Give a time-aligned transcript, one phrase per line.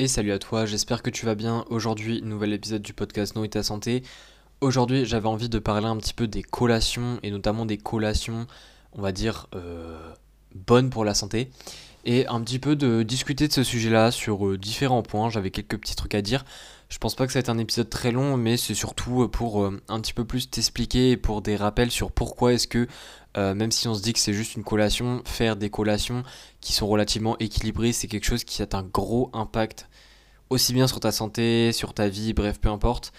[0.00, 1.66] et salut à toi, j'espère que tu vas bien.
[1.68, 4.02] Aujourd'hui, nouvel épisode du podcast Nourrit ta santé.
[4.62, 8.46] Aujourd'hui, j'avais envie de parler un petit peu des collations et notamment des collations,
[8.92, 9.98] on va dire, euh,
[10.54, 11.50] bonnes pour la santé.
[12.06, 15.28] Et un petit peu de discuter de ce sujet-là sur euh, différents points.
[15.28, 16.46] J'avais quelques petits trucs à dire.
[16.90, 19.28] Je pense pas que ça va être un épisode très long, mais c'est surtout euh,
[19.28, 22.86] pour un petit peu plus t'expliquer et pour des rappels sur pourquoi est-ce que
[23.36, 26.24] euh, même si on se dit que c'est juste une collation, faire des collations
[26.60, 29.88] qui sont relativement équilibrées, c'est quelque chose qui a un gros impact
[30.50, 33.12] aussi bien sur ta santé, sur ta vie, bref, peu importe.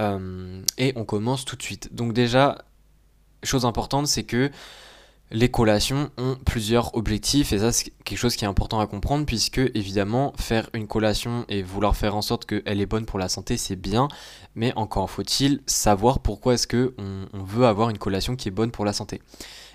[0.00, 1.94] Euh, et on commence tout de suite.
[1.94, 2.64] Donc déjà,
[3.42, 4.50] chose importante, c'est que
[5.30, 9.26] les collations ont plusieurs objectifs et ça c'est quelque chose qui est important à comprendre
[9.26, 13.28] puisque évidemment faire une collation et vouloir faire en sorte qu'elle est bonne pour la
[13.28, 14.08] santé c'est bien
[14.54, 18.70] mais encore faut-il savoir pourquoi est-ce que on, veut avoir une collation qui est bonne
[18.70, 19.22] pour la santé.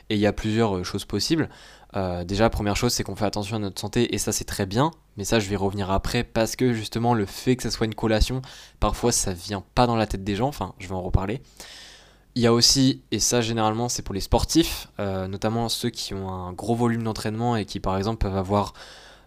[0.09, 1.49] Et il y a plusieurs euh, choses possibles.
[1.95, 4.65] Euh, déjà première chose c'est qu'on fait attention à notre santé et ça c'est très
[4.65, 7.85] bien mais ça je vais revenir après parce que justement le fait que ça soit
[7.85, 8.41] une collation
[8.79, 11.43] parfois ça vient pas dans la tête des gens enfin je vais en reparler
[12.35, 16.13] il y a aussi, et ça généralement c'est pour les sportifs, euh, notamment ceux qui
[16.13, 18.73] ont un gros volume d'entraînement et qui par exemple peuvent avoir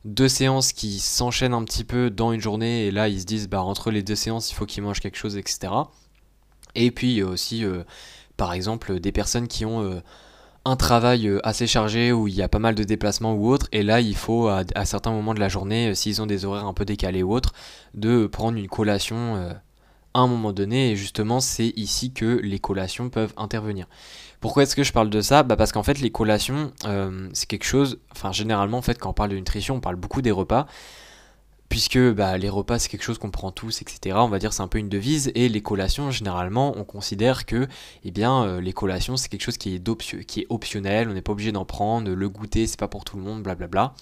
[0.04, 3.48] deux séances qui s'enchaînent un petit peu dans une journée et là ils se disent
[3.48, 5.72] bah entre les deux séances il faut qu'ils mangent quelque chose etc.
[6.74, 7.84] Et puis il y a aussi euh,
[8.36, 10.00] par exemple des personnes qui ont euh,
[10.64, 13.84] un travail assez chargé où il y a pas mal de déplacements ou autre et
[13.84, 16.74] là il faut à, à certains moments de la journée s'ils ont des horaires un
[16.74, 17.52] peu décalés ou autres
[17.94, 19.54] de prendre une collation
[20.16, 23.86] à un moment donné, et justement c'est ici que les collations peuvent intervenir.
[24.40, 25.42] Pourquoi est-ce que je parle de ça?
[25.42, 29.10] Bah Parce qu'en fait les collations, euh, c'est quelque chose, enfin généralement en fait quand
[29.10, 30.66] on parle de nutrition, on parle beaucoup des repas,
[31.68, 34.16] puisque bah, les repas c'est quelque chose qu'on prend tous, etc.
[34.18, 37.68] On va dire c'est un peu une devise, et les collations généralement on considère que
[38.04, 41.32] eh bien, euh, les collations c'est quelque chose qui est, qui optionnel, on n'est pas
[41.32, 43.68] obligé d'en prendre, le goûter c'est pas pour tout le monde, blablabla.
[43.68, 43.94] Bla bla.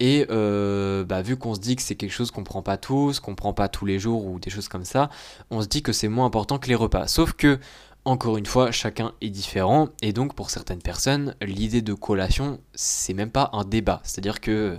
[0.00, 3.20] Et euh, bah, vu qu'on se dit que c'est quelque chose qu'on prend pas tous,
[3.20, 5.10] qu'on prend pas tous les jours ou des choses comme ça,
[5.50, 7.06] on se dit que c'est moins important que les repas.
[7.06, 7.58] Sauf que,
[8.04, 9.88] encore une fois, chacun est différent.
[10.02, 14.00] Et donc pour certaines personnes, l'idée de collation, c'est même pas un débat.
[14.04, 14.78] C'est-à-dire que,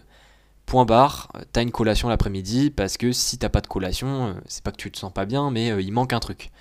[0.68, 4.63] point barre, t'as une collation l'après-midi parce que si t'as pas de collation, euh, c'est
[4.63, 6.52] pas que tu te sens pas bien, mais euh, il manque un truc.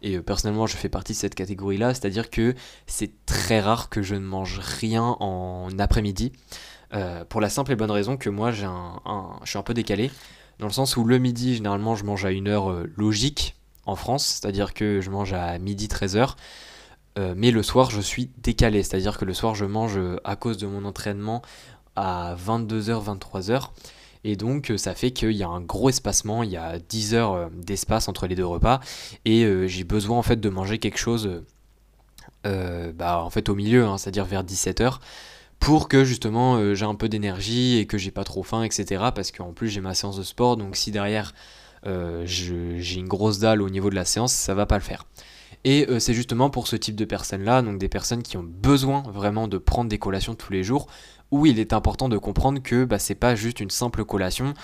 [0.00, 2.54] Et personnellement, je fais partie de cette catégorie-là, c'est-à-dire que
[2.86, 6.30] c'est très rare que je ne mange rien en après-midi.
[6.94, 9.00] Euh, pour la simple et bonne raison que moi, j'ai un,
[9.44, 10.10] je suis un peu décalé,
[10.58, 13.56] dans le sens où le midi, généralement, je mange à une heure euh, logique
[13.86, 16.34] en France, c'est-à-dire que je mange à midi 13h.
[17.18, 20.56] Euh, mais le soir, je suis décalé, c'est-à-dire que le soir, je mange à cause
[20.56, 21.42] de mon entraînement
[21.96, 23.68] à 22h, 23h.
[24.24, 27.50] Et donc, ça fait qu'il y a un gros espacement, il y a 10 heures
[27.50, 28.80] d'espace entre les deux repas.
[29.24, 31.42] Et j'ai besoin en fait de manger quelque chose
[32.44, 34.98] bah, en fait au milieu, hein, c'est-à-dire vers 17h
[35.60, 39.04] pour que justement euh, j'ai un peu d'énergie et que j'ai pas trop faim, etc.
[39.14, 41.34] Parce qu'en plus j'ai ma séance de sport, donc si derrière
[41.86, 45.04] euh, j'ai une grosse dalle au niveau de la séance, ça va pas le faire.
[45.64, 49.02] Et euh, c'est justement pour ce type de personnes-là, donc des personnes qui ont besoin
[49.12, 50.86] vraiment de prendre des collations tous les jours,
[51.30, 54.54] où il est important de comprendre que bah, c'est pas juste une simple collation,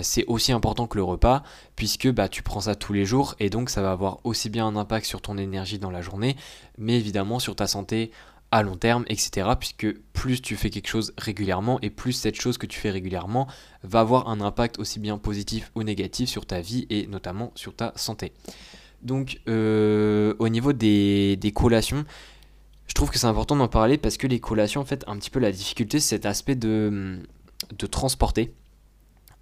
[0.00, 1.44] c'est aussi important que le repas,
[1.76, 4.66] puisque bah, tu prends ça tous les jours, et donc ça va avoir aussi bien
[4.66, 6.34] un impact sur ton énergie dans la journée,
[6.76, 8.10] mais évidemment sur ta santé
[8.52, 9.48] à long terme, etc.
[9.58, 13.48] Puisque plus tu fais quelque chose régulièrement et plus cette chose que tu fais régulièrement
[13.82, 17.74] va avoir un impact aussi bien positif ou négatif sur ta vie et notamment sur
[17.74, 18.32] ta santé.
[19.02, 22.04] Donc euh, au niveau des, collations,
[22.86, 25.30] je trouve que c'est important d'en parler parce que les collations, en fait, un petit
[25.30, 27.18] peu la difficulté, c'est cet aspect de,
[27.76, 28.52] de transporter.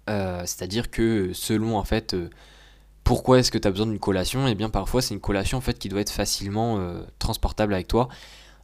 [0.09, 2.29] Euh, c'est-à-dire que selon en fait euh,
[3.03, 5.59] pourquoi est-ce que tu as besoin d'une collation, et eh bien parfois c'est une collation
[5.59, 6.79] en fait qui doit être facilement
[7.19, 8.07] transportable avec toi.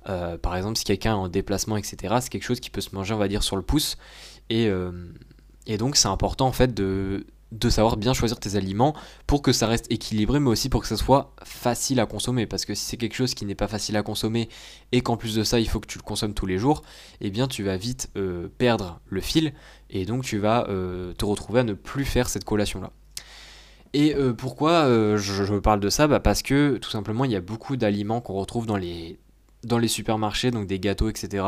[0.09, 2.95] Euh, par exemple, si quelqu'un est en déplacement, etc., c'est quelque chose qui peut se
[2.95, 3.97] manger, on va dire, sur le pouce.
[4.49, 4.91] Et, euh,
[5.77, 7.25] donc, c'est important, en fait, de,
[7.69, 8.95] savoir bien choisir tes aliments
[9.25, 12.45] pour que ça reste équilibré, mais aussi pour que ça soit facile à consommer.
[12.45, 14.47] Parce que si c'est quelque chose qui n'est pas facile à consommer
[14.91, 16.83] et qu'en plus de ça, il faut que tu le consommes tous les jours,
[17.19, 19.53] eh bien, tu vas vite euh, perdre le fil
[19.89, 20.65] et donc tu vas
[21.17, 22.91] te retrouver à ne plus faire cette collation-là.
[23.93, 24.85] Et pourquoi
[25.17, 26.07] je, parle de ça?
[26.07, 29.17] Bah Parce que tout simplement, il y a beaucoup d'aliments qu'on retrouve dans les,
[29.63, 31.45] dans les supermarchés, donc des gâteaux, etc.,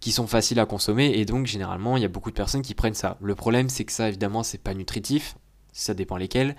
[0.00, 2.74] qui sont faciles à consommer, et donc généralement il y a beaucoup de personnes qui
[2.74, 3.16] prennent ça.
[3.22, 5.36] Le problème c'est que ça évidemment c'est pas nutritif,
[5.72, 6.54] ça dépend lesquels,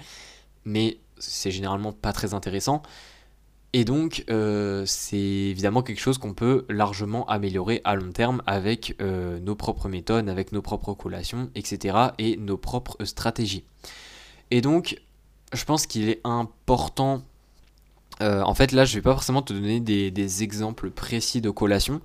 [0.66, 2.82] mais c'est généralement pas très intéressant.
[3.74, 8.96] Et donc, euh, c'est évidemment quelque chose qu'on peut largement améliorer à long terme avec
[9.02, 11.98] euh, nos propres méthodes, avec nos propres collations, etc.
[12.18, 13.66] et nos propres stratégies.
[14.52, 15.02] Et donc,
[15.54, 17.24] je pense qu'il est important
[18.22, 22.02] euh, en fait, là, je vais pas forcément te donner des, exemples précis de collation.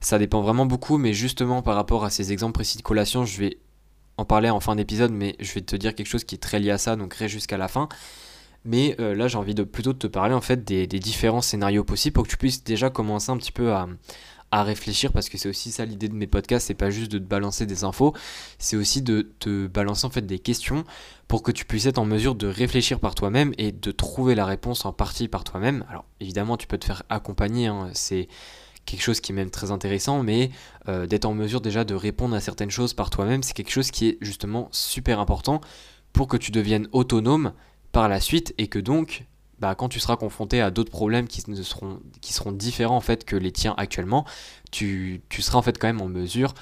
[0.00, 3.38] Ça dépend vraiment beaucoup, mais justement par rapport à ces exemples précis de collation, je
[3.38, 3.58] vais
[4.16, 6.58] en parler en fin d'épisode, mais je vais te dire quelque chose qui est très
[6.58, 7.88] lié à ça, donc reste jusqu'à la fin.
[8.64, 11.84] Mais euh, là, j'ai envie de plutôt de te parler en fait des, différents scénarios
[11.84, 13.72] possibles pour que tu puisses déjà commencer un petit peu
[14.50, 17.18] à, réfléchir parce que c'est aussi ça l'idée de mes podcasts, c'est pas juste de
[17.18, 18.14] te balancer des infos,
[18.58, 20.84] c'est aussi de te balancer en fait des questions
[21.28, 24.44] pour que tu puisses être en mesure de réfléchir par toi-même et de trouver la
[24.44, 25.84] réponse en partie par toi-même.
[25.88, 28.28] Alors évidemment, tu peux te faire accompagner, hein, c'est
[28.86, 30.50] quelque chose qui est même très intéressant, mais
[30.88, 33.90] euh, d'être en mesure déjà de répondre à certaines choses par toi-même, c'est quelque chose
[33.90, 35.60] qui est justement super important
[36.12, 37.52] pour que tu deviennes autonome
[37.92, 39.24] par la suite et que donc
[39.60, 43.24] bah, quand tu seras confronté à d'autres problèmes qui, seront, qui seront différents en fait
[43.24, 44.24] que les tiens actuellement,
[44.70, 46.54] tu, seras en fait quand même en mesure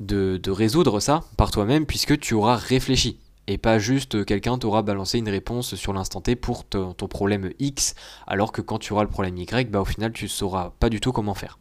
[0.00, 5.18] de, résoudre ça par toi-même puisque tu auras réfléchi et pas juste quelqu'un t'aura balancé
[5.18, 7.94] une réponse sur l'instant T pour ton problème X
[8.26, 11.00] alors que quand tu auras le problème Y, bah, au final tu sauras pas du
[11.00, 11.58] tout comment faire.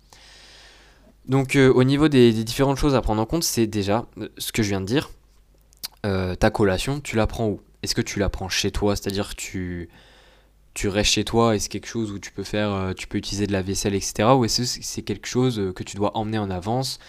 [1.26, 4.52] Donc euh, au niveau des, différentes choses à prendre en compte, c'est déjà euh, ce
[4.52, 5.10] que je viens de dire.
[6.06, 7.62] Euh, ta collation, tu la prends où?
[7.82, 8.96] Est-ce que tu la prends chez toi?
[8.96, 9.90] C'est-à-dire que tu,
[10.74, 13.18] tu restes chez toi et c'est quelque chose où tu peux faire, euh, tu peux
[13.18, 14.30] utiliser de la vaisselle, etc.
[14.36, 17.00] Ou est-ce que c'est quelque chose euh, que tu dois emmener en avance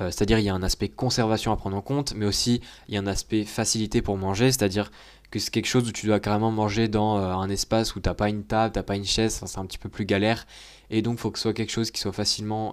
[0.00, 2.94] euh, C'est-à-dire il y a un aspect conservation à prendre en compte, mais aussi il
[2.94, 4.90] y a un aspect facilité pour manger, c'est-à-dire
[5.30, 8.14] que c'est quelque chose où tu dois carrément manger dans un espace où tu n'as
[8.14, 10.46] pas une table, tu n'as pas une chaise, c'est un petit peu plus galère,
[10.90, 12.72] et donc il faut que ce soit quelque chose qui soit facilement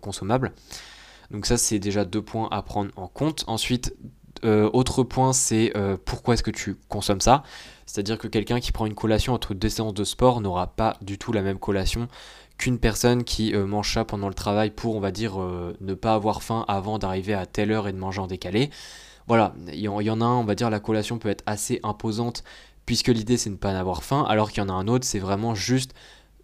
[0.00, 0.52] consommable.
[1.30, 3.44] Donc ça c'est déjà deux points à prendre en compte.
[3.46, 3.94] Ensuite,
[4.44, 7.42] euh, autre point, c'est euh, pourquoi est-ce que tu consommes ça?
[7.86, 11.18] C'est-à-dire que quelqu'un qui prend une collation entre deux séances de sport n'aura pas du
[11.18, 12.08] tout la même collation
[12.58, 16.14] qu'une personne qui euh, mange ça pendant le travail pour, on va dire, ne pas
[16.14, 18.70] avoir faim avant d'arriver à telle heure et de manger en décalé.
[19.26, 22.42] Voilà, il y, en a un, on va dire, la collation peut être assez imposante
[22.86, 25.04] puisque l'idée c'est de ne pas avoir faim, alors qu'il y en a un autre,
[25.04, 25.92] c'est vraiment juste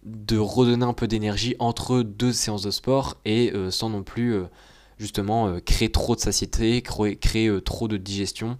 [0.03, 4.39] de redonner un peu d'énergie entre deux séances de sport et sans non plus
[4.97, 8.57] justement euh, créer trop de satiété, créer, euh, trop de digestion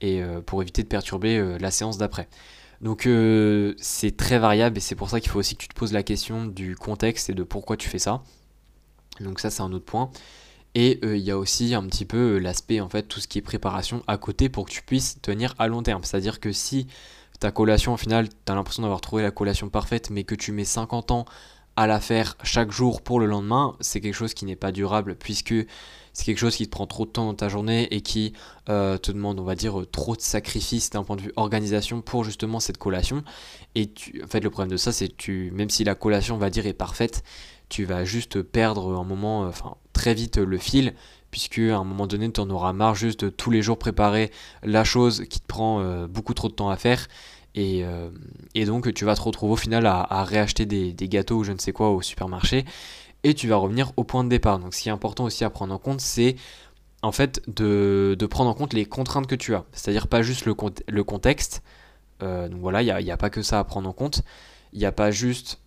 [0.00, 2.28] et euh, pour éviter de perturber la séance d'après.
[2.80, 3.08] Donc
[3.78, 6.04] c'est très variable et c'est pour ça qu'il faut aussi que tu te poses la
[6.04, 8.22] question du contexte et de pourquoi tu fais ça.
[9.18, 10.10] Donc ça c'est un autre point.
[10.76, 13.42] Et il y a aussi un petit peu l'aspect en fait tout ce qui est
[13.42, 16.04] préparation à côté pour que tu puisses tenir à long terme.
[16.04, 16.86] C'est-à-dire que si
[17.40, 20.52] ta collation au final tu as l'impression d'avoir trouvé la collation parfaite mais que tu
[20.52, 21.24] mets 50 ans
[21.78, 25.14] à la faire chaque jour pour le lendemain, c'est quelque chose qui n'est pas durable
[25.14, 25.54] puisque
[26.12, 28.32] c'est quelque chose qui te prend trop de temps dans ta journée et qui
[28.68, 32.24] euh, te demande, on va dire, trop de sacrifices d'un point de vue organisation pour
[32.24, 33.22] justement cette collation.
[33.76, 33.92] Et
[34.24, 36.50] en fait, le problème de ça, c'est que tu, même si la collation, on va
[36.50, 37.22] dire, est parfaite,
[37.68, 40.94] tu vas juste perdre un moment, euh, enfin, très vite le fil
[41.30, 44.32] puisque à un moment donné, tu en auras marre juste de tous les jours préparer
[44.64, 47.06] la chose qui te prend euh, beaucoup trop de temps à faire
[47.58, 48.10] euh,
[48.54, 51.58] et, donc tu vas te retrouver au final à, réacheter des, gâteaux ou je ne
[51.58, 52.64] sais quoi au supermarché.
[53.24, 54.58] Et tu vas revenir au point de départ.
[54.58, 56.36] Donc ce qui est important aussi à prendre en compte, c'est
[57.02, 59.64] en fait de, prendre en compte les contraintes que tu as.
[59.72, 60.54] C'est-à-dire pas juste le,
[61.04, 61.62] contexte.
[62.22, 64.22] Euh, donc voilà, il n'y a, pas que ça à prendre en compte.
[64.72, 65.60] Il n'y a pas juste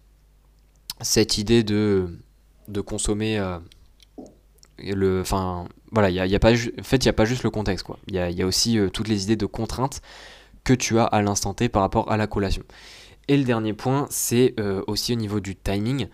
[1.01, 2.07] cette idée de,
[2.85, 3.38] consommer...
[3.39, 3.57] Euh,
[4.83, 7.85] le, enfin, voilà, a, pas, en fait, il n'y a pas juste le contexte.
[8.07, 10.01] Il y a, aussi toutes les idées de contraintes
[10.63, 12.63] que tu as à l'instant T par rapport à la collation.
[13.28, 16.08] Et le dernier point, c'est euh, aussi au niveau du timing,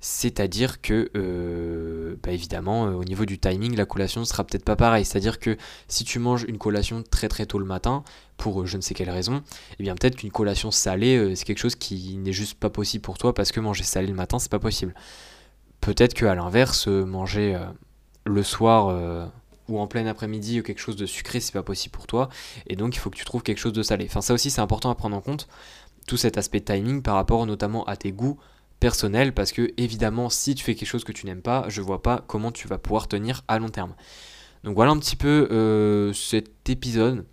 [0.00, 4.76] c'est-à-dire que, euh, bah, évidemment, euh, au niveau du timing, la collation sera peut-être pas
[4.76, 5.04] pareil.
[5.04, 5.56] C'est-à-dire que
[5.88, 8.04] si tu manges une collation très très tôt le matin,
[8.36, 9.42] pour je ne sais quelle raison,
[9.78, 13.18] eh bien peut-être qu'une collation salée, c'est quelque chose qui n'est juste pas possible pour
[13.18, 14.94] toi parce que manger salé le matin, c'est pas possible.
[15.80, 17.56] Peut-être qu'à l'inverse, manger
[18.24, 19.30] le soir
[19.68, 22.28] ou en plein après-midi ou quelque chose de sucré, c'est pas possible pour toi.
[22.66, 24.06] Et donc il faut que tu trouves quelque chose de salé.
[24.08, 25.48] Enfin ça aussi c'est important à prendre en compte,
[26.06, 28.38] tout cet aspect timing par rapport notamment à tes goûts
[28.80, 32.02] personnels, parce que évidemment si tu fais quelque chose que tu n'aimes pas, je vois
[32.02, 33.94] pas comment tu vas pouvoir tenir à long terme.
[34.64, 37.26] Donc voilà un petit peu euh, cet épisode.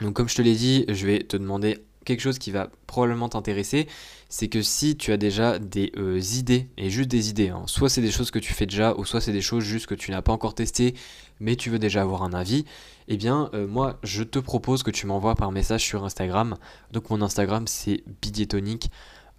[0.00, 3.28] Donc comme je te l'ai dit, je vais te demander quelque chose qui va probablement
[3.28, 3.86] t'intéresser,
[4.30, 7.90] c'est que si tu as déjà des euh, idées, et juste des idées, hein, soit
[7.90, 10.10] c'est des choses que tu fais déjà, ou soit c'est des choses juste que tu
[10.10, 10.94] n'as pas encore testées,
[11.38, 12.64] mais tu veux déjà avoir un avis,
[13.08, 16.56] eh bien euh, moi je te propose que tu m'envoies par message sur Instagram.
[16.92, 18.90] Donc mon Instagram c'est bidiétonique.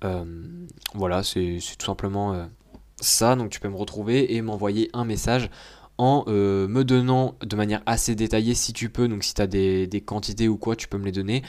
[0.04, 0.24] Euh,
[0.94, 2.48] voilà, c'est tout simplement
[3.02, 3.36] ça.
[3.36, 5.50] Donc tu peux me retrouver et m'envoyer un message
[5.98, 9.08] en me donnant de manière assez détaillée si tu peux.
[9.08, 11.44] Donc si tu as des quantités ou quoi, tu peux me les donner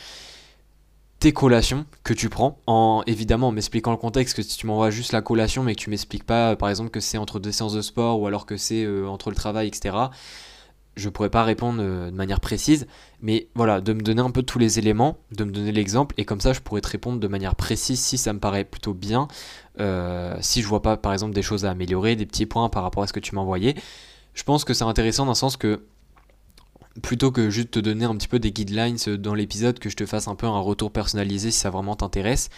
[1.21, 4.91] tes collations que tu prends, en évidemment en m'expliquant le contexte, que si tu m'envoies
[4.91, 7.75] juste la collation mais que tu m'expliques pas par exemple que c'est entre deux séances
[7.75, 9.95] de sport ou alors que c'est euh, entre le travail, etc.,
[10.97, 12.87] je pourrais pas répondre euh, de manière précise,
[13.21, 16.25] mais voilà, de me donner un peu tous les éléments, de me donner l'exemple, et
[16.25, 19.29] comme ça je pourrais te répondre de manière précise si ça me paraît plutôt bien,
[19.79, 22.83] euh, si je vois pas par exemple des choses à améliorer, des petits points par
[22.83, 23.77] rapport à ce que tu m'as envoyé.
[24.33, 25.83] Je pense que c'est intéressant dans le sens que
[27.03, 30.07] plutôt que juste te donner un petit peu des guidelines dans l'épisode, que je te
[30.07, 32.51] fasse un peu un retour personnalisé si ça vraiment t'intéresse.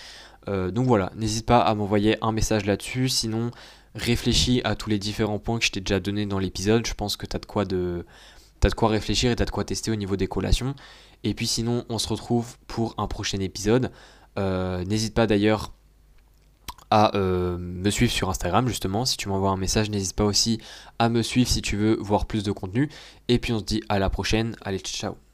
[0.49, 3.51] Euh, donc voilà, n'hésite pas à m'envoyer un message là-dessus, sinon
[3.95, 7.17] réfléchis à tous les différents points que je t'ai déjà donné dans l'épisode, je pense
[7.17, 8.07] que tu as de quoi de...
[8.61, 10.77] T'as de quoi réfléchir et t'as de quoi tester au niveau des collations.
[11.25, 13.91] Et puis sinon, on se retrouve pour un prochain épisode.
[14.39, 15.73] Euh, n'hésite pas d'ailleurs
[16.93, 19.07] à euh, me suivre sur Instagram justement.
[19.07, 20.61] Si tu m'envoies un message, n'hésite pas aussi
[20.99, 22.91] à me suivre si tu veux voir plus de contenu.
[23.29, 24.57] Et puis on se dit à la prochaine.
[24.61, 25.32] Allez, ciao